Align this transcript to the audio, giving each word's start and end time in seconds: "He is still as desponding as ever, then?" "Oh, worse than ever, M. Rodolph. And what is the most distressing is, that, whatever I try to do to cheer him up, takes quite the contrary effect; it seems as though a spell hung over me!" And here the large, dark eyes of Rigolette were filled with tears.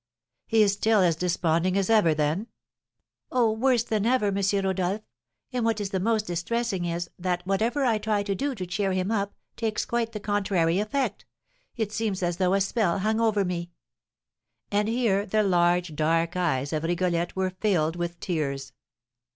"He 0.47 0.63
is 0.63 0.73
still 0.73 1.01
as 1.01 1.15
desponding 1.15 1.77
as 1.77 1.87
ever, 1.87 2.15
then?" 2.15 2.47
"Oh, 3.31 3.51
worse 3.51 3.83
than 3.83 4.03
ever, 4.07 4.33
M. 4.35 4.43
Rodolph. 4.65 5.01
And 5.53 5.63
what 5.63 5.79
is 5.79 5.91
the 5.91 5.99
most 5.99 6.25
distressing 6.25 6.85
is, 6.85 7.07
that, 7.19 7.45
whatever 7.45 7.85
I 7.85 7.99
try 7.99 8.23
to 8.23 8.33
do 8.33 8.55
to 8.55 8.65
cheer 8.65 8.93
him 8.93 9.11
up, 9.11 9.35
takes 9.55 9.85
quite 9.85 10.13
the 10.13 10.19
contrary 10.19 10.79
effect; 10.79 11.25
it 11.75 11.91
seems 11.91 12.23
as 12.23 12.37
though 12.37 12.55
a 12.55 12.61
spell 12.61 12.97
hung 12.97 13.19
over 13.21 13.45
me!" 13.45 13.69
And 14.71 14.87
here 14.87 15.23
the 15.23 15.43
large, 15.43 15.93
dark 15.93 16.35
eyes 16.35 16.73
of 16.73 16.81
Rigolette 16.83 17.35
were 17.35 17.51
filled 17.51 17.95
with 17.95 18.19
tears. 18.19 18.73